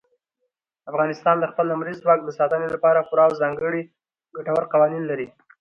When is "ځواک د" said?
2.03-2.29